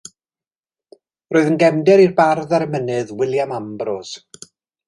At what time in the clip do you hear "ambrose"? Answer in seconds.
3.59-4.47